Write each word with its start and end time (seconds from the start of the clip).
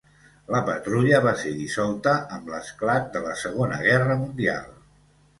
La 0.53 0.59
patrulla 0.67 1.17
va 1.25 1.33
ser 1.41 1.51
dissolta 1.57 2.13
amb 2.37 2.49
l'esclat 2.53 3.05
de 3.17 3.21
la 3.27 3.35
Segona 3.43 3.77
Guerra 3.83 4.17
Mundial. 4.23 4.65